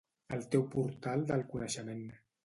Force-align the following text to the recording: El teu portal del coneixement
El 0.35 0.39
teu 0.53 0.63
portal 0.71 1.25
del 1.31 1.43
coneixement 1.51 2.01